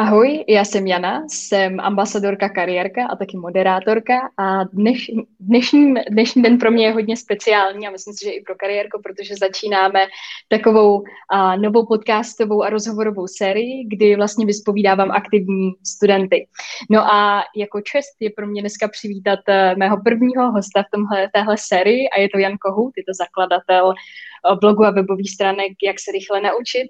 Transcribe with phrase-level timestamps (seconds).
[0.00, 6.58] Ahoj, já jsem Jana, jsem ambasadorka kariérka a taky moderátorka a dneš, dnešní, dnešní den
[6.58, 10.06] pro mě je hodně speciální a myslím si, že i pro kariérku, protože začínáme
[10.48, 16.46] takovou a, novou podcastovou a rozhovorovou sérii, kdy vlastně vyspovídávám aktivní studenty.
[16.90, 21.28] No a jako čest je pro mě dneska přivítat uh, mého prvního hosta v tomhle,
[21.32, 25.72] téhle sérii a je to Jan Kohut, je to zakladatel uh, blogu a webových stránek
[25.86, 26.88] Jak se rychle naučit.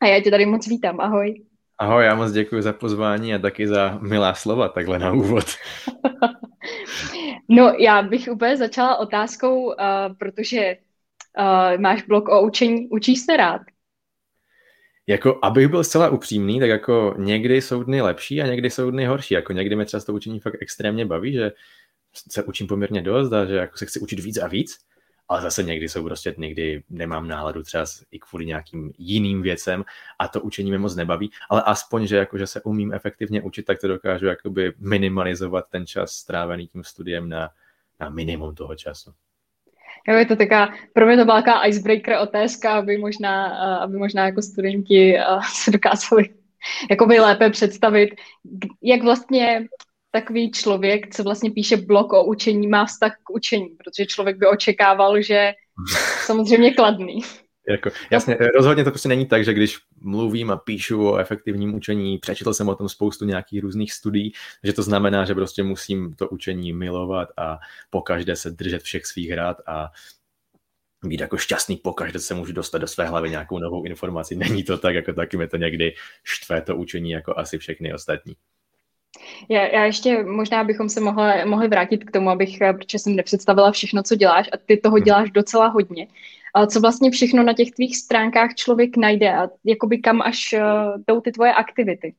[0.00, 1.44] A já tě tady moc vítám, ahoj.
[1.80, 5.44] Ahoj, já moc děkuji za pozvání a taky za milá slova takhle na úvod.
[7.48, 9.74] no, já bych úplně začala otázkou, uh,
[10.18, 10.76] protože
[11.38, 13.60] uh, máš blog o učení, učíš se rád?
[15.06, 19.06] Jako, abych byl zcela upřímný, tak jako někdy jsou dny lepší a někdy jsou dny
[19.06, 19.34] horší.
[19.34, 21.52] Jako někdy mě třeba to učení fakt extrémně baví, že
[22.30, 24.78] se učím poměrně dost a že jako se chci učit víc a víc
[25.28, 29.84] ale zase někdy jsou prostě dny, kdy nemám náladu třeba i kvůli nějakým jiným věcem
[30.18, 33.62] a to učení mě moc nebaví, ale aspoň, že, jako, že se umím efektivně učit,
[33.62, 37.50] tak to dokážu jakoby minimalizovat ten čas strávený tím studiem na,
[38.00, 39.12] na minimum toho času.
[40.08, 43.46] Jo, je to taká, pro mě to byla taková icebreaker otázka, aby možná,
[43.78, 45.18] aby možná jako studenti
[45.54, 46.28] se dokázali
[46.90, 48.10] jakoby lépe představit,
[48.82, 49.68] jak vlastně
[50.10, 54.46] takový člověk, co vlastně píše blog o učení, má vztah k učení, protože člověk by
[54.46, 55.52] očekával, že
[56.26, 57.20] samozřejmě kladný.
[57.68, 62.18] Jako, jasně, rozhodně to prostě není tak, že když mluvím a píšu o efektivním učení,
[62.18, 64.32] přečetl jsem o tom spoustu nějakých různých studií,
[64.64, 67.58] že to znamená, že prostě musím to učení milovat a
[67.90, 69.90] pokaždé se držet všech svých rád a
[71.04, 74.36] být jako šťastný pokaždé se můžu dostat do své hlavy nějakou novou informaci.
[74.36, 75.94] Není to tak, jako taky mi to někdy
[76.24, 78.36] štve to učení jako asi všechny ostatní.
[79.48, 83.16] Já, já ještě možná bychom se mohli, mohli vrátit k tomu, abych, eh, protože jsem
[83.16, 85.04] nepředstavila všechno, co děláš a ty toho hmm.
[85.04, 86.06] děláš docela hodně.
[86.54, 91.02] Ale co vlastně všechno na těch tvých stránkách člověk najde a jakoby kam až uh,
[91.06, 92.14] jdou ty tvoje aktivity?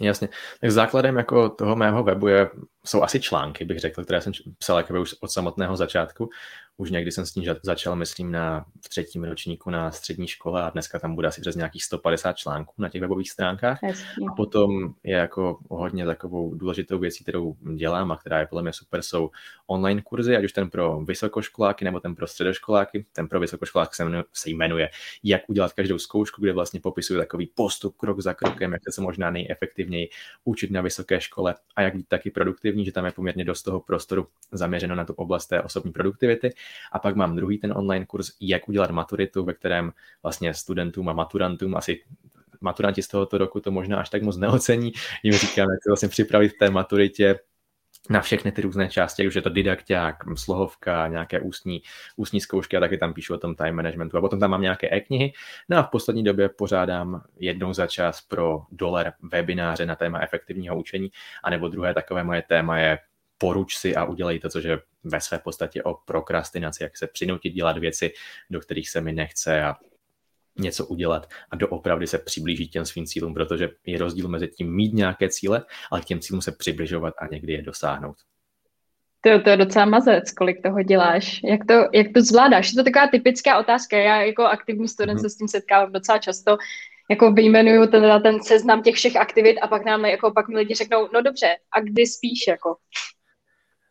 [0.00, 0.28] Jasně.
[0.60, 2.50] Tak základem jako toho mého webu je,
[2.86, 6.30] jsou asi články, bych řekl, které jsem psal jako už od samotného začátku
[6.78, 10.70] už někdy jsem s tím začal, myslím, na v třetím ročníku na střední škole a
[10.70, 13.82] dneska tam bude asi přes nějakých 150 článků na těch webových stránkách.
[13.82, 14.26] Jasně.
[14.30, 18.72] A potom je jako hodně takovou důležitou věcí, kterou dělám a která je podle mě
[18.72, 19.30] super, jsou
[19.66, 23.06] online kurzy, ať už ten pro vysokoškoláky nebo ten pro středoškoláky.
[23.12, 24.88] Ten pro vysokoškoláky se jmenuje, se jmenuje
[25.22, 29.30] Jak udělat každou zkoušku, kde vlastně popisuje takový postup krok za krokem, jak se možná
[29.30, 30.08] nejefektivněji
[30.44, 33.80] učit na vysoké škole a jak být taky produktivní, že tam je poměrně dost toho
[33.80, 36.54] prostoru zaměřeno na tu oblast té osobní produktivity.
[36.92, 39.92] A pak mám druhý ten online kurz, jak udělat maturitu, ve kterém
[40.22, 42.02] vlastně studentům a maturantům asi
[42.60, 44.92] maturanti z tohoto roku to možná až tak moc neocení.
[45.22, 47.38] Jim říkám, jak se vlastně připravit v té maturitě,
[48.10, 51.82] na všechny ty různé části, už je to didakták, slohovka, nějaké ústní,
[52.16, 54.18] ústní zkoušky a taky tam píšu o tom time managementu.
[54.18, 55.32] A potom tam mám nějaké e-knihy.
[55.68, 60.76] No a v poslední době pořádám jednou za čas pro dolar webináře na téma efektivního
[60.76, 61.10] učení,
[61.44, 62.98] anebo druhé takové moje téma je
[63.38, 67.54] poruč si a udělej to, což je ve své podstatě o prokrastinaci, jak se přinutit
[67.54, 68.12] dělat věci,
[68.50, 69.76] do kterých se mi nechce a
[70.58, 74.94] něco udělat a doopravdy se přiblížit těm svým cílům, protože je rozdíl mezi tím mít
[74.94, 78.16] nějaké cíle, ale k těm cílům se přibližovat a někdy je dosáhnout.
[79.20, 81.40] To, to je docela mazec, kolik toho děláš.
[81.44, 82.72] Jak to, jak to zvládáš?
[82.72, 83.96] Je to taková typická otázka.
[83.96, 85.22] Já jako aktivní student mm-hmm.
[85.22, 86.56] se s tím setkávám docela často.
[87.10, 90.74] Jako vyjmenuju ten, ten seznam těch všech aktivit a pak nám jako pak mi lidi
[90.74, 92.46] řeknou, no dobře, a kdy spíš?
[92.48, 92.76] Jako?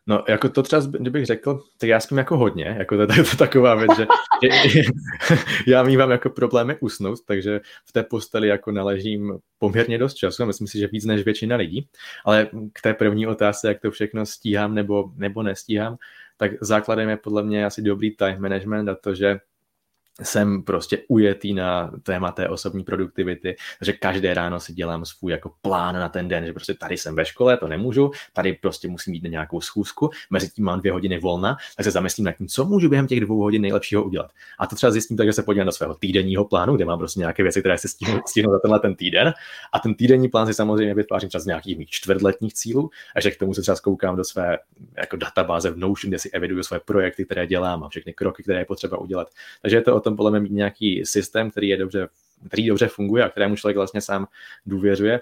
[0.08, 3.38] No, jako to třeba, kdybych řekl, tak já spím jako hodně, jako to, to, to
[3.38, 4.06] taková věc, že,
[5.68, 10.46] já mývám jako problémy usnout, takže v té posteli jako naležím poměrně dost času a
[10.46, 11.88] myslím si, že víc než většina lidí,
[12.26, 15.98] ale k té první otázce, jak to všechno stíhám nebo, nebo nestíhám,
[16.38, 19.40] tak základem je podle mě asi dobrý time management a to, že
[20.22, 25.52] jsem prostě ujetý na téma té osobní produktivity, takže každé ráno si dělám svůj jako
[25.62, 29.14] plán na ten den, že prostě tady jsem ve škole, to nemůžu, tady prostě musím
[29.14, 32.48] jít na nějakou schůzku, mezi tím mám dvě hodiny volna, tak se zamyslím nad tím,
[32.48, 34.32] co můžu během těch dvou hodin nejlepšího udělat.
[34.60, 37.20] A to třeba zjistím tak, že se podívám do svého týdenního plánu, kde mám prostě
[37.20, 39.34] nějaké věci, které se stihnou, stihnou za tenhle ten týden.
[39.74, 43.32] A ten týdenní plán si samozřejmě vytvářím třeba z nějakých mých čtvrtletních cílů, a že
[43.32, 44.58] k tomu se třeba zkoukám do své
[44.98, 48.60] jako databáze v Notion, kde si eviduju své projekty, které dělám a všechny kroky, které
[48.60, 49.28] je potřeba udělat.
[49.62, 52.08] Takže je to o tom podle mě mít nějaký systém, který je dobře,
[52.48, 54.28] který dobře funguje a kterému člověk vlastně sám
[54.66, 55.22] důvěřuje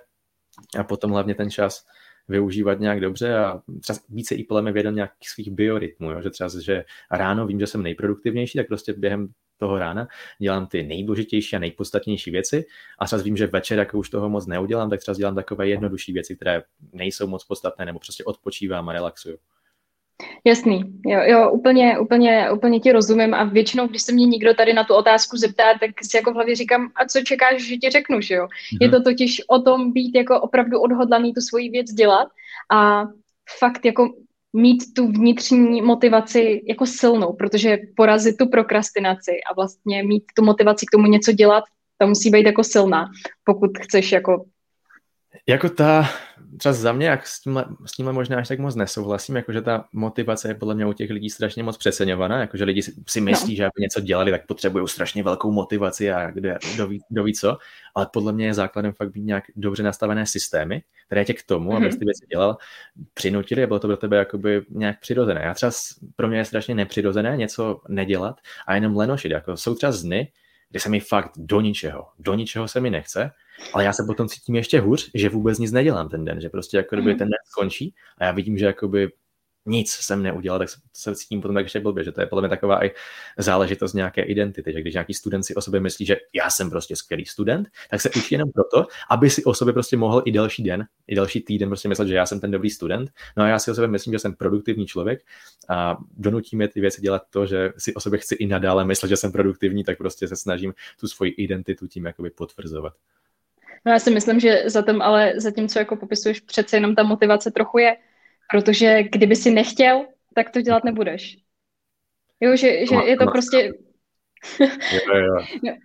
[0.80, 1.86] a potom hlavně ten čas
[2.28, 6.22] využívat nějak dobře a třeba více i podle mě vědom nějakých svých biorytmů, jo?
[6.22, 9.28] že třeba, že ráno vím, že jsem nejproduktivnější, tak prostě během
[9.58, 10.08] toho rána
[10.40, 12.66] dělám ty nejdůležitější a nejpodstatnější věci
[13.00, 16.14] a třeba vím, že večer, jako už toho moc neudělám, tak třeba dělám takové jednodušší
[16.14, 16.64] věci, které
[16.94, 19.38] nejsou moc podstatné nebo prostě odpočívám a relaxuju.
[20.46, 24.74] Jasný, jo, jo úplně, úplně, úplně ti rozumím a většinou, když se mě někdo tady
[24.74, 27.90] na tu otázku zeptá, tak si jako v hlavě říkám, a co čekáš, že ti
[27.90, 28.46] řeknu, že jo?
[28.46, 28.78] Mm-hmm.
[28.82, 32.28] Je to totiž o tom být jako opravdu odhodlaný tu svoji věc dělat
[32.72, 33.06] a
[33.60, 34.10] fakt jako
[34.54, 40.86] mít tu vnitřní motivaci jako silnou, protože porazit tu prokrastinaci a vlastně mít tu motivaci
[40.86, 41.64] k tomu něco dělat,
[41.98, 43.10] ta musí být jako silná,
[43.44, 44.46] pokud chceš jako
[45.48, 46.10] jako ta,
[46.58, 49.86] třeba za mě, jak s tímhle, s tímhle možná až tak moc nesouhlasím, jakože ta
[49.94, 53.54] motivace je podle mě u těch lidí strašně moc přeceňovaná, jakože lidi si, si myslí,
[53.54, 53.56] no.
[53.56, 57.34] že aby něco dělali, tak potřebují strašně velkou motivaci a kde, kdo, ví, kdo ví
[57.34, 57.58] co,
[57.96, 61.72] ale podle mě je základem fakt být nějak dobře nastavené systémy, které tě k tomu,
[61.72, 61.78] mm-hmm.
[61.78, 62.58] abys ty věci dělal,
[63.14, 65.42] přinutili a bylo to pro tebe jakoby nějak přirozené.
[65.44, 65.72] Já třeba
[66.16, 68.36] pro mě je strašně nepřirozené něco nedělat
[68.68, 69.32] a jenom lenošit.
[69.32, 70.32] Jako jsou třeba dny,
[70.74, 73.32] kdy se mi fakt do ničeho, do ničeho se mi nechce
[73.74, 76.78] ale já se potom cítím ještě hůř, že vůbec nic nedělám ten den, že prostě
[76.78, 77.18] jako kdyby mm.
[77.18, 79.10] ten den skončí a já vidím, že jakoby
[79.66, 82.50] nic jsem neudělal, tak se cítím potom tak ještě blbě, že to je podle mě
[82.50, 82.92] taková i
[83.38, 86.96] záležitost nějaké identity, že když nějaký student si o sobě myslí, že já jsem prostě
[86.96, 90.64] skvělý student, tak se učí jenom proto, aby si o sobě prostě mohl i další
[90.64, 93.12] den, i další týden prostě myslet, že já jsem ten dobrý student.
[93.38, 95.22] No a já si o sobě myslím, že jsem produktivní člověk
[95.70, 99.10] a donutí mě ty věci dělat to, že si o sobě chci i nadále myslet,
[99.10, 102.94] že jsem produktivní, tak prostě se snažím tu svoji identitu tím jakoby potvrzovat.
[103.86, 106.96] No já si myslím, že za tím, ale za tím, co jako popisuješ, přece jenom
[106.96, 107.98] ta motivace trochu je,
[108.52, 110.06] protože kdyby si nechtěl,
[110.36, 111.38] tak to dělat nebudeš.
[112.40, 113.74] Jo, že, že je to prostě...
[115.08, 115.36] jo, jo.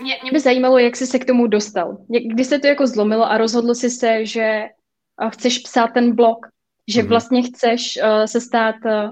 [0.00, 1.98] Mě, mě by zajímalo, jak jsi se k tomu dostal.
[2.32, 4.62] Kdy se to jako zlomilo a rozhodl jsi se, že
[5.32, 6.46] chceš psát ten blog,
[6.88, 7.08] že mm-hmm.
[7.08, 9.10] vlastně chceš uh, se stát, uh,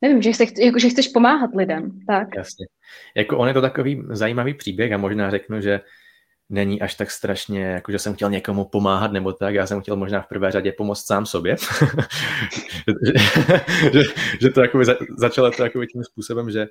[0.00, 2.28] nevím, že, chce, jako, že chceš pomáhat lidem, tak?
[2.36, 2.66] Jasně.
[3.16, 5.80] Jako on je to takový zajímavý příběh a možná řeknu, že
[6.48, 9.96] není až tak strašně, jako že jsem chtěl někomu pomáhat nebo tak, já jsem chtěl
[9.96, 11.56] možná v prvé řadě pomoct sám sobě.
[13.92, 14.00] že,
[14.40, 16.66] že, to jako za, začalo to jako tím způsobem, že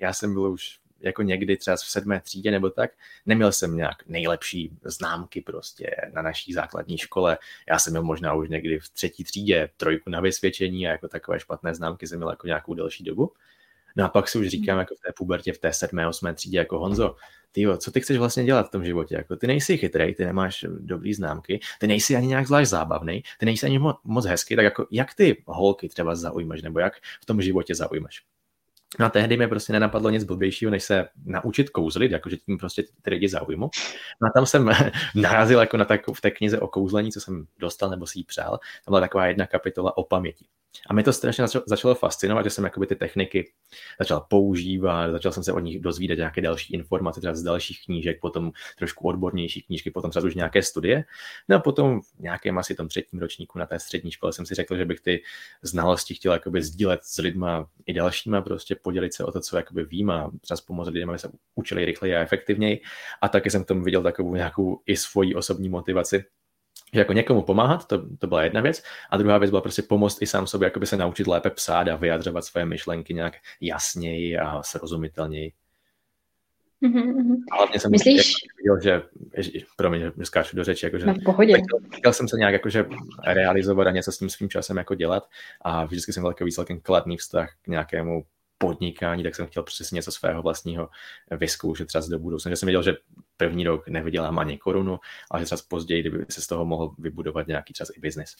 [0.00, 2.90] já jsem byl už jako někdy třeba v sedmé třídě nebo tak,
[3.26, 7.38] neměl jsem nějak nejlepší známky prostě na naší základní škole.
[7.68, 11.40] Já jsem měl možná už někdy v třetí třídě trojku na vysvědčení a jako takové
[11.40, 13.32] špatné známky jsem měl jako nějakou delší dobu.
[13.96, 16.58] No a pak si už říkám jako v té pubertě, v té sedmé, osmé třídě
[16.58, 17.16] jako Honzo,
[17.52, 19.14] ty co ty chceš vlastně dělat v tom životě?
[19.14, 23.46] Jako, ty nejsi chytrý, ty nemáš dobrý známky, ty nejsi ani nějak zvlášť zábavný, ty
[23.46, 27.26] nejsi ani mo- moc hezký, tak jako jak ty holky třeba zaujímaš, nebo jak v
[27.26, 28.22] tom životě zaujímaš?
[28.98, 32.84] No a tehdy mi prostě nenapadlo nic blbějšího, než se naučit kouzlit, jakože tím prostě
[33.02, 33.70] ty lidi zaujmu.
[34.22, 34.70] No a tam jsem
[35.14, 38.24] narazil jako na takovou v té knize o kouzlení, co jsem dostal nebo si ji
[38.24, 38.50] přál.
[38.84, 40.46] Tam byla taková jedna kapitola o paměti.
[40.86, 43.52] A mě to strašně začalo fascinovat, že jsem jakoby ty techniky
[43.98, 48.20] začal používat, začal jsem se od nich dozvídat nějaké další informace, třeba z dalších knížek,
[48.20, 51.04] potom trošku odbornější knížky, potom třeba už nějaké studie.
[51.48, 54.54] No a potom v nějakém asi tom třetím ročníku na té střední škole jsem si
[54.54, 55.22] řekl, že bych ty
[55.62, 59.84] znalosti chtěl jakoby sdílet s lidma i dalšíma, prostě podělit se o to, co jakoby
[59.84, 62.80] vím a třeba pomoct lidem, aby se učili rychleji a efektivněji.
[63.22, 66.24] A taky jsem v tom viděl takovou nějakou i svoji osobní motivaci,
[66.96, 68.82] že jako někomu pomáhat, to, to byla jedna věc.
[69.10, 71.96] A druhá věc byla prostě pomoct i sám sobě, jakoby se naučit lépe psát a
[71.96, 75.52] vyjadřovat svoje myšlenky nějak jasněji a srozumitelněji.
[76.82, 77.36] Mm-hmm.
[77.56, 78.16] Hlavně jsem Myslíš?
[78.16, 79.02] Jako viděl, že,
[79.42, 81.14] že promiň, že skáču do řeči, jakože, no.
[81.32, 81.58] Chtěl,
[81.96, 82.84] chtěl, jsem se nějak jakože
[83.26, 85.28] realizovat a něco s tím svým časem jako dělat
[85.60, 88.24] a vždycky jsem měl takový celkem kladný vztah k nějakému
[88.58, 90.88] podnikání, tak jsem chtěl přesně něco svého vlastního
[91.30, 92.50] vyzkoušet třeba do budoucna.
[92.50, 92.96] Že jsem věděl, že
[93.36, 94.98] první rok nevydělám ani korunu,
[95.30, 98.34] ale že třeba později, kdyby se z toho mohl vybudovat nějaký čas i biznis.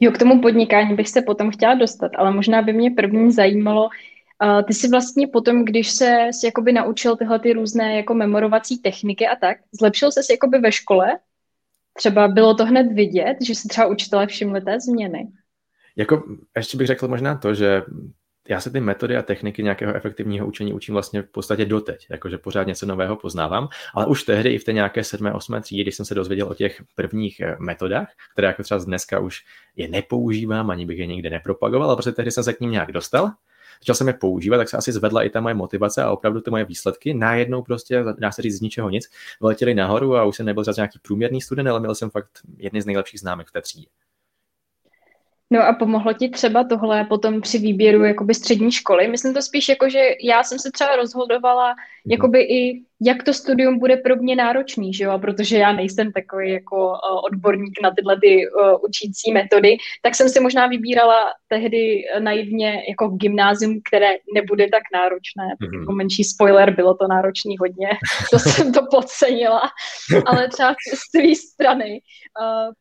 [0.00, 3.84] Jo, k tomu podnikání bych se potom chtěla dostat, ale možná by mě první zajímalo,
[3.84, 9.26] uh, ty si vlastně potom, když se jakoby naučil tyhle ty různé jako memorovací techniky
[9.26, 11.18] a tak, zlepšil se jakoby ve škole?
[11.96, 15.28] Třeba bylo to hned vidět, že si třeba učitelé všimli té změny?
[15.96, 16.22] Jako,
[16.56, 17.82] ještě bych řekl možná to, že
[18.48, 22.38] já se ty metody a techniky nějakého efektivního učení učím vlastně v podstatě doteď, jakože
[22.38, 25.26] pořád něco nového poznávám, ale už tehdy i v té nějaké 7.
[25.26, 25.60] 8.
[25.60, 29.40] třídě, když jsem se dozvěděl o těch prvních eh, metodách, které jako třeba dneska už
[29.76, 32.92] je nepoužívám, ani bych je nikde nepropagoval, ale prostě tehdy jsem se k ním nějak
[32.92, 33.30] dostal,
[33.80, 36.50] začal jsem je používat, tak se asi zvedla i ta moje motivace a opravdu ty
[36.50, 39.10] moje výsledky najednou prostě, dá se říct z ničeho nic,
[39.40, 42.82] vyletěly nahoru a už jsem nebyl zase nějaký průměrný student, ale měl jsem fakt jedny
[42.82, 43.86] z nejlepších známek v té třídě.
[45.54, 49.08] No a pomohlo ti třeba tohle potom při výběru jakoby střední školy?
[49.08, 51.76] Myslím to spíš jako, že já jsem se třeba rozhodovala mhm.
[52.10, 55.10] jakoby i, jak to studium bude pro mě náročný, že jo?
[55.10, 60.14] A protože já nejsem takový jako uh, odborník na tyhle ty uh, učící metody, tak
[60.14, 65.44] jsem si možná vybírala tehdy naivně jako gymnázium, které nebude tak náročné.
[65.44, 65.80] Mm-hmm.
[65.80, 67.88] Jako menší spoiler, bylo to náročný hodně,
[68.30, 69.62] to jsem to podcenila.
[70.26, 72.00] Ale třeba z té strany
[72.40, 72.72] uh,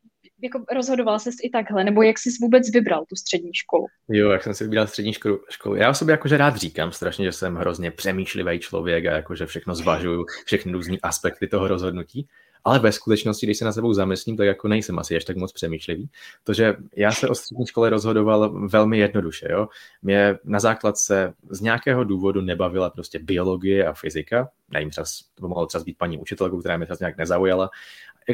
[0.44, 3.86] jako rozhodoval jsi i takhle, nebo jak jsi vůbec vybral tu střední školu?
[4.10, 5.76] Jo, jak jsem si vybral střední školu, školu.
[5.76, 9.76] Já o sobě jakože rád říkám strašně, že jsem hrozně přemýšlivý člověk a jakože všechno
[9.76, 12.28] zvažuju, všechny různé aspekty toho rozhodnutí
[12.66, 15.52] ale ve skutečnosti, když se na sebou zamyslím, tak jako nejsem asi ještě tak moc
[15.52, 16.10] přemýšlivý.
[16.44, 19.48] Protože já se o střední škole rozhodoval velmi jednoduše.
[19.52, 19.68] Jo?
[20.02, 24.50] Mě na základce z nějakého důvodu nebavila prostě biologie a fyzika.
[24.70, 27.70] Nevím, třeba, to mohlo třeba být paní učitelkou, která mě třeba nějak nezaujala.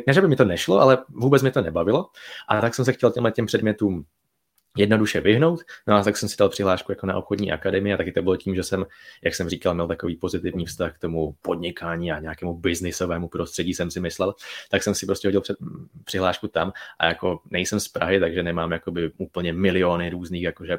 [0.08, 2.06] Ne, že by mi to nešlo, ale vůbec mi to nebavilo.
[2.48, 4.06] A tak jsem se chtěl těmhle těm předmětům
[4.78, 5.62] jednoduše vyhnout.
[5.88, 8.38] No a tak jsem si dal přihlášku jako na obchodní akademii a taky to bylo
[8.38, 8.86] tím, že jsem,
[9.24, 13.92] jak jsem říkal, měl takový pozitivní vztah k tomu podnikání a nějakému biznisovému prostředí jsem
[13.92, 14.36] si myslel,
[14.70, 15.58] tak jsem si prostě hodil před,
[16.04, 20.78] přihlášku tam a jako nejsem z Prahy, takže nemám jakoby úplně miliony různých jakože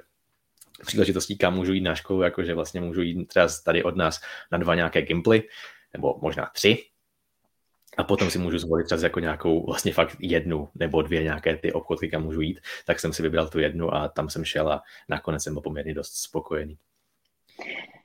[0.86, 4.20] příležitostí, kam můžu jít na školu, jakože vlastně můžu jít třeba tady od nás
[4.52, 5.42] na dva nějaké gimply,
[5.92, 6.84] nebo možná tři,
[7.96, 11.72] a potom si můžu zvolit třeba jako nějakou vlastně fakt jednu nebo dvě nějaké ty
[11.72, 14.82] obchodky, kam můžu jít, tak jsem si vybral tu jednu a tam jsem šel a
[15.08, 16.78] nakonec jsem byl poměrně dost spokojený.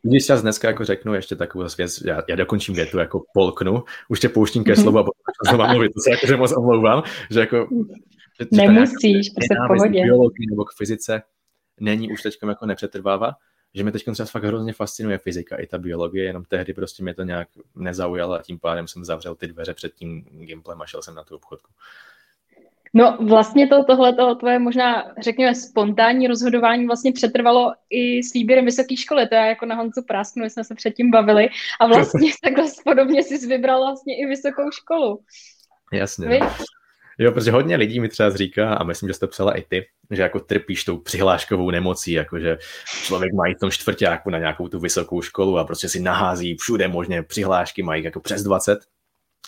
[0.02, 4.20] Když třeba dneska jako řeknu ještě takovou věc, já, já dokončím větu, jako polknu, už
[4.20, 7.68] tě pouštím ke slovu a potom znovu mluvit, to se jakože moc omlouvám, že jako...
[8.40, 10.02] Že Nemusíš, prostě v pohodě.
[10.04, 11.22] biologii nebo k fyzice
[11.80, 13.34] není už teď jako nepřetrvává,
[13.76, 17.14] že mě teď třeba fakt hrozně fascinuje fyzika i ta biologie, jenom tehdy prostě mě
[17.14, 21.02] to nějak nezaujalo a tím pádem jsem zavřel ty dveře před tím gimplem a šel
[21.02, 21.72] jsem na tu obchodku.
[22.94, 28.66] No vlastně to, tohle to tvoje možná, řekněme, spontánní rozhodování vlastně přetrvalo i s výběrem
[28.66, 29.28] vysoké školy.
[29.28, 33.48] To je jako na Honcu Prásknu, jsme se předtím bavili a vlastně takhle podobně jsi
[33.48, 35.20] vybral vlastně i vysokou školu.
[35.94, 36.28] Jasně.
[36.28, 36.40] Vy?
[37.18, 40.22] Jo, protože hodně lidí mi třeba říká, a myslím, že jste psala i ty, že
[40.22, 42.58] jako trpíš tou přihláškovou nemocí, jakože
[43.04, 46.88] člověk mají v tom čtvrtáku na nějakou tu vysokou školu a prostě si nahází všude
[46.88, 48.80] možně přihlášky, mají jako přes 20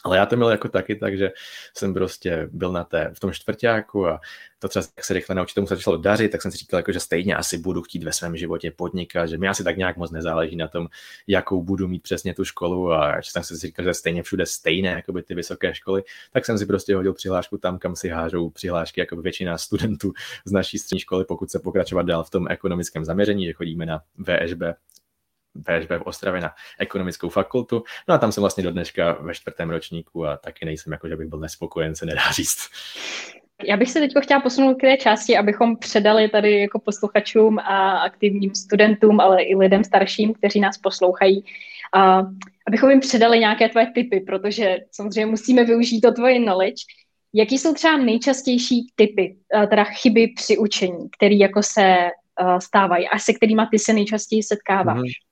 [0.04, 1.32] ale já to měl jako taky, takže
[1.78, 4.20] jsem prostě byl na té, v tom čtvrtáku a
[4.60, 7.00] to třeba jak se rychle naučit tomu začalo dařit, tak jsem si říkal, jako, že
[7.00, 10.56] stejně asi budu chtít ve svém životě podnikat, že mi asi tak nějak moc nezáleží
[10.56, 10.88] na tom,
[11.28, 12.92] jakou budu mít přesně tu školu.
[12.92, 16.46] A že jsem si říkal, že stejně všude stejné, jako by ty vysoké školy, tak
[16.46, 20.14] jsem si prostě hodil přihlášku tam, kam si hážou přihlášky jako většina studentů
[20.46, 24.02] z naší střední školy, pokud se pokračovat dál v tom ekonomickém zaměření, že chodíme na
[24.18, 24.62] VŠB
[25.62, 27.84] VŠB v Ostravě na ekonomickou fakultu.
[28.08, 31.16] No a tam jsem vlastně do dneška ve čtvrtém ročníku a taky nejsem jako, že
[31.16, 32.70] bych byl nespokojen, se nedá říct.
[33.64, 38.00] Já bych se teď chtěla posunout k té části, abychom předali tady jako posluchačům a
[38.00, 41.46] aktivním studentům, ale i lidem starším, kteří nás poslouchají,
[41.94, 42.24] a
[42.68, 46.84] abychom jim předali nějaké tvoje typy, protože samozřejmě musíme využít to tvoje knowledge.
[47.34, 49.36] Jaký jsou třeba nejčastější typy,
[49.70, 51.96] teda chyby při učení, které jako se
[52.60, 54.98] stávají a se kterými ty se nejčastěji setkáváš?
[54.98, 55.27] Mm-hmm.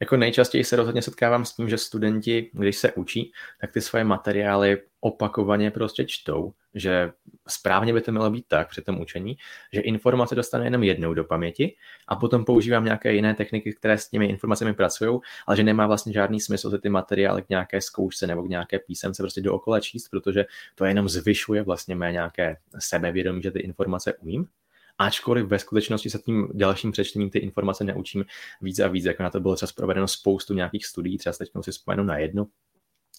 [0.00, 4.04] Jako nejčastěji se rozhodně setkávám s tím, že studenti, když se učí, tak ty svoje
[4.04, 7.12] materiály opakovaně prostě čtou, že
[7.48, 9.36] správně by to mělo být tak při tom učení,
[9.72, 11.76] že informace dostane jenom jednou do paměti
[12.08, 16.12] a potom používám nějaké jiné techniky, které s těmi informacemi pracují, ale že nemá vlastně
[16.12, 20.08] žádný smysl se ty materiály k nějaké zkoušce nebo k nějaké písemce prostě dookola číst,
[20.08, 24.48] protože to jenom zvyšuje vlastně mé nějaké sebevědomí, že ty informace umím
[24.98, 28.24] ačkoliv ve skutečnosti se tím dalším přečtením ty informace neučím
[28.60, 31.70] víc a víc, jako na to bylo třeba provedeno spoustu nějakých studií, třeba teď si
[31.70, 32.46] vzpomenu na jednu,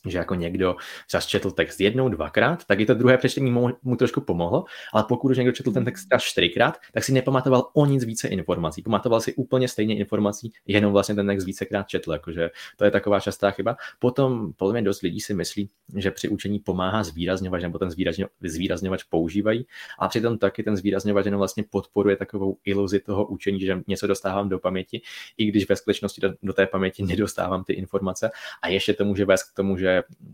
[0.06, 0.76] že jako někdo
[1.28, 5.32] četl text jednou, dvakrát, tak i to druhé přečtení mu, mu trošku pomohlo, ale pokud
[5.32, 8.82] už někdo četl ten text třeba čtyřikrát, tak si nepamatoval o nic více informací.
[8.82, 13.20] Pamatoval si úplně stejně informací, jenom vlastně ten text vícekrát četl, jakože to je taková
[13.20, 13.76] častá chyba.
[14.00, 17.90] Potom podle mě dost lidí si myslí, že při učení pomáhá zvýrazňovač, nebo ten
[18.42, 19.66] zvýrazňovač používají,
[20.00, 24.50] a přitom taky ten zvýrazňovač jenom vlastně podporuje takovou iluzi toho učení, že něco dostávám
[24.50, 25.02] do paměti,
[25.38, 28.30] i když ve skutečnosti do, do té paměti nedostávám ty informace
[28.62, 29.87] a ještě to může vést k tomu, že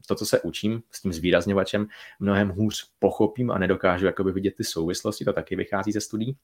[0.07, 1.87] to, co se učím s tím zvýrazňovačem,
[2.19, 6.37] mnohem hůř pochopím a nedokážu jakoby vidět ty souvislosti, to taky vychází ze studií.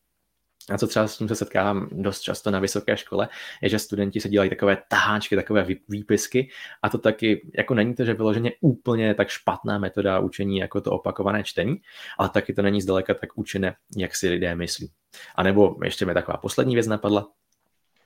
[0.69, 3.29] A co třeba s tím se setkávám dost často na vysoké škole,
[3.61, 6.49] je, že studenti se dělají takové taháčky, takové výpisky
[6.81, 10.91] a to taky, jako není to, že vyloženě úplně tak špatná metoda učení jako to
[10.91, 11.75] opakované čtení,
[12.17, 14.91] ale taky to není zdaleka tak učené, jak si lidé myslí.
[15.35, 17.27] A nebo ještě mi taková poslední věc napadla,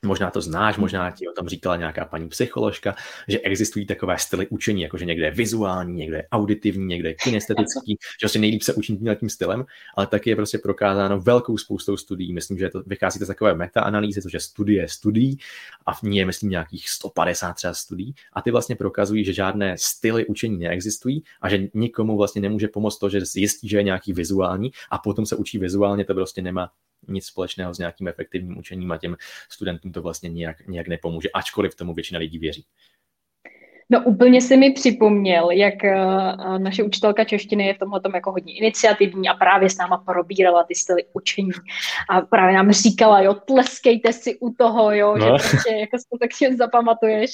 [0.03, 2.95] Možná to znáš, možná ti o tom říkala nějaká paní psycholožka,
[3.27, 7.13] že existují takové styly učení, jako že někde je vizuální, někde je auditivní, někde je
[7.13, 11.97] kinestetický, že vlastně nejlíp se učí tím stylem, ale taky je prostě prokázáno velkou spoustou
[11.97, 12.33] studií.
[12.33, 15.37] Myslím, že to vychází to z takové meta-analýzy, což je studie studií
[15.85, 18.15] a v ní je, myslím, nějakých 150 třeba studií.
[18.33, 22.97] A ty vlastně prokazují, že žádné styly učení neexistují a že nikomu vlastně nemůže pomoct
[22.97, 26.69] to, že zjistí, že je nějaký vizuální a potom se učí vizuálně, to prostě nemá
[27.07, 29.15] nic společného s nějakým efektivním učením a těm
[29.49, 32.65] studentům to vlastně nějak, nějak nepomůže, ačkoliv tomu většina lidí věří.
[33.89, 38.57] No úplně si mi připomněl, jak uh, naše učitelka češtiny je v tomhle jako hodně
[38.57, 41.51] iniciativní a právě s náma probírala ty styly učení
[42.09, 45.25] a právě nám říkala, jo, tleskejte si u toho, jo, no.
[45.25, 47.31] že prostě jako si to tak zapamatuješ,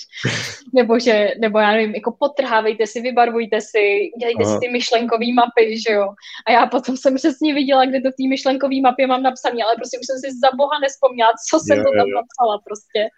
[0.73, 4.53] nebo že, nebo já nevím, jako potrhávejte si, vybarvujte si, dělejte Aha.
[4.53, 6.07] si ty myšlenkové mapy, že jo.
[6.47, 9.75] A já potom jsem přesně viděla, kde to v té myšlenkové mapě mám napsané, ale
[9.75, 12.15] prostě už jsem si za boha nespomněla, co jsem jo, to tam jo.
[12.21, 13.09] napsala prostě.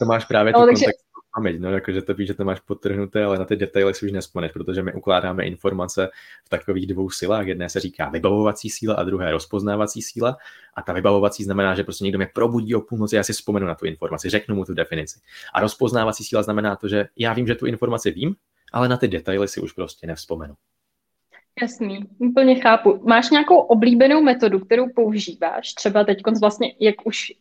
[0.00, 0.84] To máš právě no, tu takže...
[0.84, 1.03] kontext
[1.34, 4.12] paměť, no, jakože to víš, že to máš podtrhnuté, ale na ty detaily si už
[4.12, 6.08] nespomeneš, protože my ukládáme informace
[6.44, 7.46] v takových dvou silách.
[7.46, 10.36] Jedné se říká vybavovací síla a druhé rozpoznávací síla.
[10.74, 13.74] A ta vybavovací znamená, že prostě někdo mě probudí o půlnoci, já si vzpomenu na
[13.74, 15.20] tu informaci, řeknu mu tu definici.
[15.54, 18.36] A rozpoznávací síla znamená to, že já vím, že tu informaci vím,
[18.72, 20.54] ale na ty detaily si už prostě nevzpomenu.
[21.62, 23.00] Jasný, úplně chápu.
[23.08, 25.72] Máš nějakou oblíbenou metodu, kterou používáš?
[25.72, 27.32] Třeba teď vlastně, jak už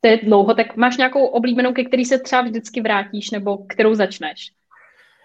[0.00, 3.94] to je dlouho, tak máš nějakou oblíbenou, ke který se třeba vždycky vrátíš, nebo kterou
[3.94, 4.52] začneš?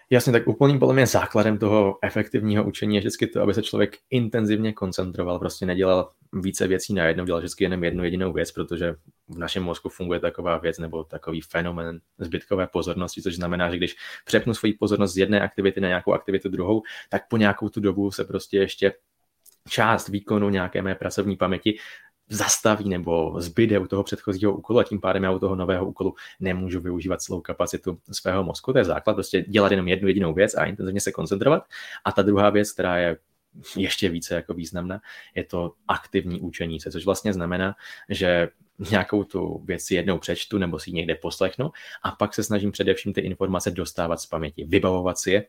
[0.09, 3.97] Jasně, tak úplným podle mě základem toho efektivního učení je vždycky to, aby se člověk
[4.09, 8.95] intenzivně koncentroval, prostě nedělal více věcí najednou, dělal vždycky jenom jednu jedinou věc, protože
[9.27, 13.95] v našem mozku funguje taková věc nebo takový fenomen zbytkové pozornosti, což znamená, že když
[14.25, 18.11] přepnu svoji pozornost z jedné aktivity na nějakou aktivitu druhou, tak po nějakou tu dobu
[18.11, 18.93] se prostě ještě
[19.69, 21.77] část výkonu nějaké mé pracovní paměti
[22.29, 26.15] zastaví nebo zbyde u toho předchozího úkolu a tím pádem já u toho nového úkolu
[26.39, 28.73] nemůžu využívat celou kapacitu svého mozku.
[28.73, 31.63] To je základ, prostě dělat jenom jednu jedinou věc a intenzivně se koncentrovat.
[32.05, 33.17] A ta druhá věc, která je
[33.77, 35.01] ještě více jako významná,
[35.35, 37.75] je to aktivní učení se, což vlastně znamená,
[38.09, 38.49] že
[38.91, 41.71] nějakou tu věc si jednou přečtu nebo si ji někde poslechnu
[42.03, 45.45] a pak se snažím především ty informace dostávat z paměti, vybavovat si je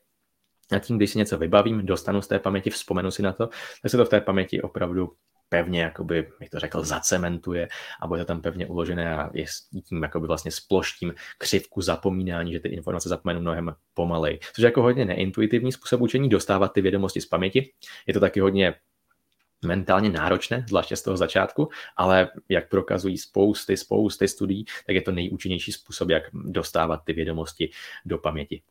[0.70, 3.48] a tím, když si něco vybavím, dostanu z té paměti, vzpomenu si na to,
[3.82, 5.12] tak se to v té paměti opravdu
[5.54, 7.68] pevně, jakoby, jak to řekl, zacementuje
[8.02, 9.44] a bude to tam pevně uložené a je
[9.88, 14.38] tím jakoby vlastně sploštím křivku zapomínání, že ty informace zapomenu mnohem pomalej.
[14.54, 17.72] Což je jako hodně neintuitivní způsob učení dostávat ty vědomosti z paměti.
[18.06, 18.74] Je to taky hodně
[19.66, 25.12] mentálně náročné, zvláště z toho začátku, ale jak prokazují spousty, spousty studií, tak je to
[25.12, 27.70] nejúčinnější způsob, jak dostávat ty vědomosti
[28.04, 28.62] do paměti.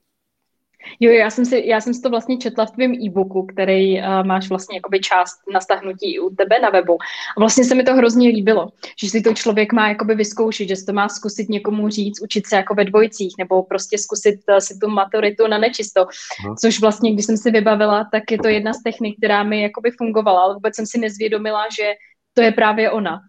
[1.00, 4.24] Jo, já jsem, si, já jsem si to vlastně četla v tvém e-booku, který uh,
[4.24, 6.98] máš vlastně jakoby část na stahnutí u tebe na webu.
[7.38, 8.70] A vlastně se mi to hrozně líbilo,
[9.04, 12.48] že si to člověk má jakoby vyzkoušet, že si to má zkusit někomu říct, učit
[12.48, 16.06] se jako ve dvojcích, nebo prostě zkusit uh, si tu maturitu na nečisto.
[16.46, 16.56] No.
[16.62, 19.92] Což vlastně, když jsem si vybavila, tak je to jedna z technik, která mi jakoby
[19.92, 21.94] fungovala, ale vůbec jsem si nezvědomila, že
[22.34, 23.20] to je právě ona.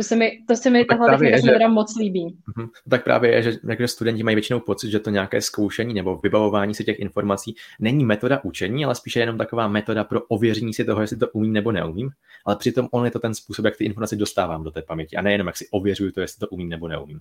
[0.00, 2.36] To se mi, to se mi tahle technika je, že, teda moc líbí.
[2.48, 2.68] Uh-huh.
[2.90, 6.74] Tak právě je, že, že studenti mají většinou pocit, že to nějaké zkoušení nebo vybavování
[6.74, 11.00] si těch informací není metoda učení, ale spíše jenom taková metoda pro ověření si toho,
[11.00, 12.10] jestli to umím nebo neumím.
[12.44, 15.22] Ale přitom on je to ten způsob, jak ty informace dostávám do té paměti a
[15.22, 17.20] nejenom jak si ověřuju to, jestli to umím nebo neumím.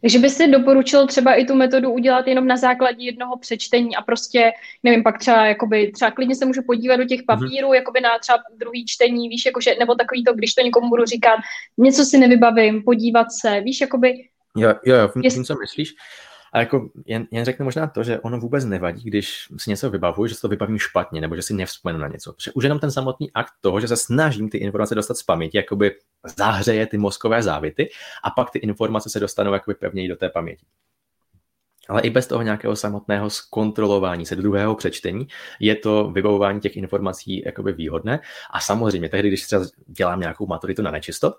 [0.00, 4.02] Takže by si doporučil třeba i tu metodu udělat jenom na základě jednoho přečtení a
[4.02, 7.26] prostě, nevím, pak třeba, jakoby, třeba klidně se můžu podívat do těch mhm.
[7.26, 7.74] papírů, mm-hmm.
[7.74, 11.36] jakoby na třeba druhý čtení, víš, jakože, nebo takový to, když to někomu budu říkat,
[11.78, 14.12] něco si nevybavím, podívat se, víš, jakoby...
[14.56, 15.94] Jo, jo, jo, vím, co myslíš.
[16.52, 20.26] A jako jen, jen řeknu možná to, že ono vůbec nevadí, když si něco vybavuju,
[20.26, 22.32] že si to vybavím špatně, nebo že si nevzpomenu na něco.
[22.32, 25.56] Protože už jenom ten samotný akt toho, že se snažím ty informace dostat z paměti,
[25.56, 25.94] jakoby
[26.36, 27.88] zahřeje ty mozkové závity
[28.24, 30.66] a pak ty informace se dostanou jakoby pevněji do té paměti.
[31.88, 35.26] Ale i bez toho nějakého samotného zkontrolování se druhého přečtení
[35.60, 38.20] je to vybavování těch informací jakoby výhodné.
[38.50, 41.34] A samozřejmě tehdy, když třeba dělám nějakou maturitu na nečisto,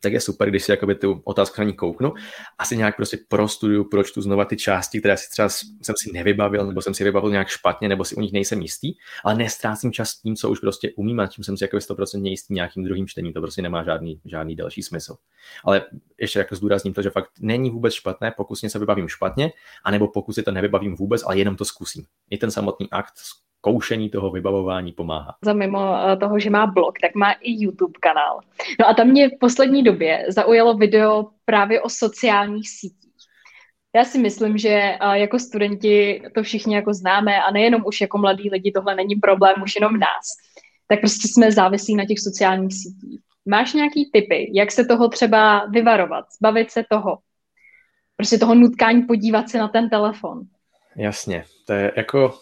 [0.00, 2.12] tak je super, když si jakoby tu otázku na ní kouknu
[2.58, 6.66] a si nějak prostě prostuduju, pročtu znova ty části, které si třeba jsem si nevybavil,
[6.66, 8.92] nebo jsem si vybavil nějak špatně, nebo si u nich nejsem jistý,
[9.24, 12.54] ale nestrácím čas tím, co už prostě umím a tím jsem si jako 100% jistý
[12.54, 15.16] nějakým druhým čtením, to prostě nemá žádný, žádný další smysl.
[15.64, 15.84] Ale
[16.18, 19.52] ještě jako zdůrazním to, že fakt není vůbec špatné, pokud si něco vybavím špatně,
[19.84, 22.04] anebo pokud si to nevybavím vůbec, ale jenom to zkusím.
[22.30, 23.14] I ten samotný akt
[23.60, 25.34] koušení toho vybavování pomáhá.
[25.44, 28.40] Za mimo eh, toho, že má blog, tak má i YouTube kanál.
[28.80, 33.12] No a tam mě v poslední době zaujalo video právě o sociálních sítích.
[33.96, 38.18] Já si myslím, že eh, jako studenti to všichni jako známe a nejenom už jako
[38.18, 40.26] mladí lidi, tohle není problém už jenom nás.
[40.88, 43.20] Tak prostě jsme závislí na těch sociálních sítích.
[43.46, 47.18] Máš nějaký typy, jak se toho třeba vyvarovat, zbavit se toho?
[48.16, 50.42] Prostě toho nutkání podívat se na ten telefon.
[50.96, 52.34] Jasně, to je jako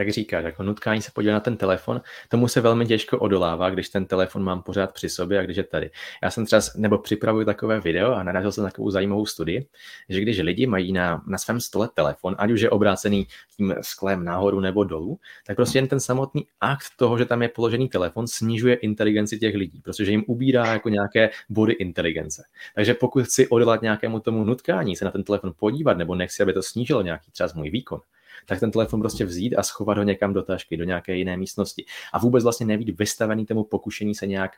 [0.00, 3.88] jak říkáš, jako nutkání se podívat na ten telefon, tomu se velmi těžko odolává, když
[3.88, 5.90] ten telefon mám pořád při sobě a když je tady.
[6.22, 9.66] Já jsem třeba, nebo připravuju takové video a narazil jsem na takovou zajímavou studii,
[10.08, 14.24] že když lidi mají na, na svém stole telefon, ať už je obrácený tím sklem
[14.24, 18.26] nahoru nebo dolů, tak prostě jen ten samotný akt toho, že tam je položený telefon,
[18.26, 22.42] snižuje inteligenci těch lidí, protože jim ubírá jako nějaké body inteligence.
[22.74, 26.52] Takže pokud chci odolat nějakému tomu nutkání, se na ten telefon podívat, nebo nechci, aby
[26.52, 28.00] to snížilo nějaký třeba můj výkon,
[28.46, 31.84] tak ten telefon prostě vzít a schovat ho někam do tašky, do nějaké jiné místnosti.
[32.12, 34.52] A vůbec vlastně nebýt vystavený tomu pokušení se nějak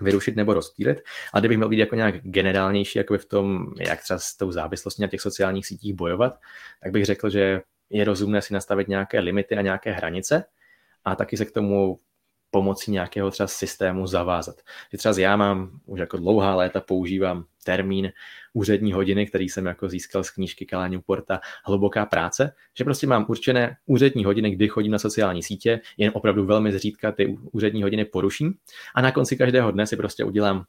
[0.00, 0.98] vyrušit nebo rozptýlit.
[1.32, 5.02] A kdybych měl být jako nějak generálnější jako v tom, jak třeba s tou závislostí
[5.02, 6.38] na těch sociálních sítích bojovat,
[6.82, 10.44] tak bych řekl, že je rozumné si nastavit nějaké limity a nějaké hranice
[11.04, 11.98] a taky se k tomu
[12.54, 14.56] pomocí nějakého třeba systému zavázat.
[14.92, 18.12] Že třeba já mám už jako dlouhá léta používám termín
[18.52, 23.26] úřední hodiny, který jsem jako získal z knížky Kalání Porta Hluboká práce, že prostě mám
[23.28, 28.04] určené úřední hodiny, kdy chodím na sociální sítě, jen opravdu velmi zřídka ty úřední hodiny
[28.04, 28.54] poruším
[28.94, 30.64] a na konci každého dne si prostě udělám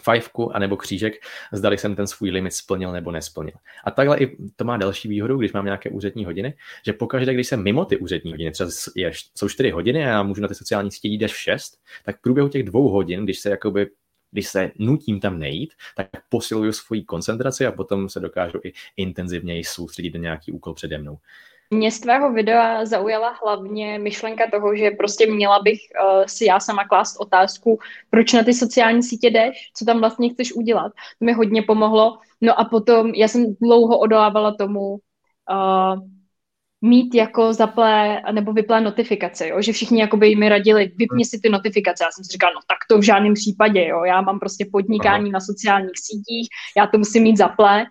[0.00, 1.14] fajfku anebo křížek,
[1.52, 3.54] zdali jsem ten svůj limit splnil nebo nesplnil.
[3.84, 6.54] A takhle i to má další výhodu, když mám nějaké úřední hodiny,
[6.86, 10.22] že pokaždé, když jsem mimo ty úřední hodiny, třeba je, jsou 4 hodiny a já
[10.22, 13.24] můžu na ty sociální sítě jít až v 6, tak v průběhu těch dvou hodin,
[13.24, 13.86] když se jakoby
[14.32, 19.64] když se nutím tam nejít, tak posiluju svoji koncentraci a potom se dokážu i intenzivněji
[19.64, 21.18] soustředit na nějaký úkol přede mnou.
[21.72, 26.60] Mě z tvého videa zaujala hlavně myšlenka toho, že prostě měla bych uh, si já
[26.60, 27.78] sama klást otázku,
[28.10, 30.92] proč na ty sociální sítě jdeš, co tam vlastně chceš udělat.
[31.18, 32.18] To mi hodně pomohlo.
[32.40, 34.90] No a potom já jsem dlouho odolávala tomu
[35.50, 36.00] uh,
[36.82, 39.62] mít jako zaplé nebo vyplé notifikace, jo?
[39.62, 42.04] že všichni jakoby mi radili, vypni si ty notifikace.
[42.04, 44.04] Já jsem si říkala, no tak to v žádném případě, jo?
[44.04, 45.32] já mám prostě podnikání Aha.
[45.32, 47.84] na sociálních sítích, já to musím mít zaplé.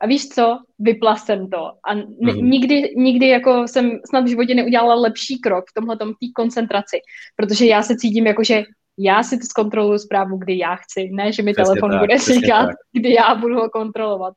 [0.00, 1.72] A víš co, vypla jsem to.
[1.88, 2.50] A n- mm.
[2.50, 6.04] nikdy, nikdy jako jsem snad v životě neudělala lepší krok v tomhle té
[6.34, 6.96] koncentraci,
[7.36, 8.64] protože já se cítím jako, že
[8.98, 12.18] já si to zkontroluju zprávu, kdy já chci, ne, že mi přesně telefon tak, bude
[12.18, 12.76] říkat, tak.
[12.92, 14.34] kdy já budu ho kontrolovat.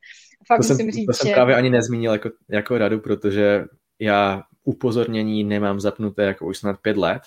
[0.48, 1.34] Fakt to musím jsem, říct, to jsem že...
[1.34, 3.66] právě ani nezmínil jako, jako radu, protože
[4.00, 7.22] já upozornění nemám zapnuté jako už snad pět let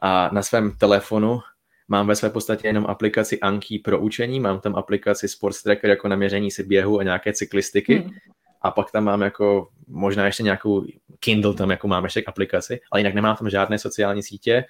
[0.00, 1.40] a na svém telefonu
[1.88, 6.08] mám ve své podstatě jenom aplikaci Anki pro učení, mám tam aplikaci Sports Tracker jako
[6.08, 8.10] naměření si běhu a nějaké cyklistiky hmm.
[8.62, 10.84] a pak tam mám jako možná ještě nějakou
[11.20, 14.64] Kindle tam jako mám ještě aplikaci, ale jinak nemám tam žádné sociální sítě,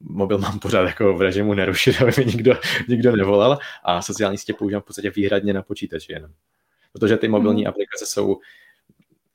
[0.00, 4.54] mobil mám pořád jako v režimu nerušit, aby mi nikdo, nikdo nevolal a sociální sítě
[4.54, 6.30] používám v podstatě výhradně na počítači jenom.
[6.92, 7.68] Protože ty mobilní hmm.
[7.68, 8.40] aplikace jsou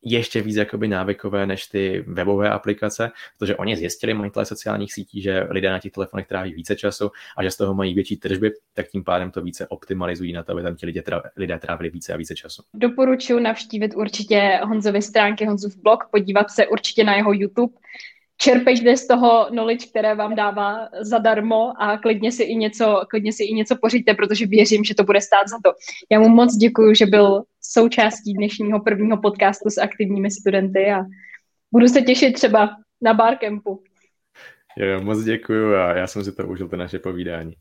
[0.02, 5.48] ještě víc jakoby návykové než ty webové aplikace, protože oni zjistili majitelé sociálních sítí, že
[5.50, 8.88] lidé na těch telefonech tráví více času a že z toho mají větší tržby, tak
[8.88, 11.04] tím pádem to více optimalizují na to, aby tam ti lidé,
[11.38, 12.64] lidé trávili více a více času.
[12.74, 17.74] Doporučuji navštívit určitě Honzovy stránky, Honzův blog, podívat se určitě na jeho YouTube,
[18.38, 23.44] čerpejte z toho knowledge, které vám dává zadarmo a klidně si i něco, klidně si
[23.44, 25.72] i něco pořiďte, protože věřím, že to bude stát za to.
[26.12, 31.04] Já mu moc děkuji, že byl součástí dnešního prvního podcastu s aktivními studenty a
[31.72, 32.70] budu se těšit třeba
[33.02, 33.84] na barkempu.
[34.78, 37.54] Jo, moc děkuji a já jsem si to užil, to naše povídání.